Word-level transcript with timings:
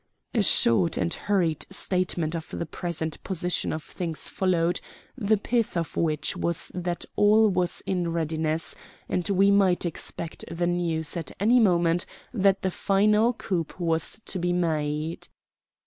A 0.33 0.41
short 0.41 0.97
and 0.97 1.13
hurried 1.13 1.67
statement 1.69 2.33
of 2.33 2.49
the 2.49 2.65
present 2.65 3.23
position 3.23 3.71
of 3.71 3.83
things 3.83 4.29
followed, 4.29 4.81
the 5.15 5.37
pith 5.37 5.77
of 5.77 5.95
which 5.95 6.35
was 6.35 6.71
that 6.73 7.05
all 7.15 7.47
was 7.49 7.83
in 7.85 8.11
readiness, 8.11 8.73
and 9.07 9.29
we 9.29 9.51
might 9.51 9.85
expect 9.85 10.43
the 10.49 10.65
news 10.65 11.15
at 11.15 11.33
any 11.39 11.59
moment 11.59 12.07
that 12.33 12.63
the 12.63 12.71
final 12.71 13.31
coup 13.33 13.67
was 13.77 14.19
to 14.25 14.39
be 14.39 14.51
made. 14.51 15.27